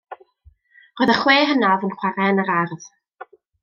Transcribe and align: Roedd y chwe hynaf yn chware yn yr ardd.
Roedd 1.01 1.13
y 1.15 1.17
chwe 1.19 1.37
hynaf 1.51 1.87
yn 1.91 1.95
chware 2.01 2.33
yn 2.35 2.45
yr 2.47 2.53
ardd. 2.59 2.93